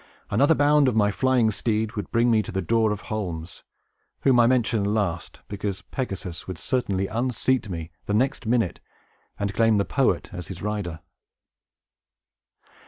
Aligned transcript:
Another 0.31 0.55
bound 0.55 0.87
of 0.87 0.95
my 0.95 1.11
flying 1.11 1.51
steed 1.51 1.91
would 1.91 2.09
bring 2.09 2.31
me 2.31 2.41
to 2.41 2.51
the 2.51 2.63
door 2.63 2.91
of 2.91 3.01
Holmes, 3.01 3.61
whom 4.21 4.39
I 4.39 4.47
mention 4.47 4.83
last, 4.83 5.41
because 5.47 5.83
Pegasus 5.83 6.47
would 6.47 6.57
certainly 6.57 7.05
unseat 7.05 7.69
me, 7.69 7.91
the 8.07 8.15
next 8.15 8.47
minute, 8.47 8.79
and 9.37 9.53
claim 9.53 9.77
the 9.77 9.85
poet 9.85 10.31
as 10.33 10.47
his 10.47 10.59
rider." 10.63 11.01